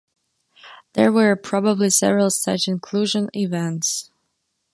There 0.93 1.11
were 1.11 1.35
probably 1.35 1.91
several 1.91 2.31
such 2.31 2.67
inclusion 2.67 3.29
events. 3.35 4.09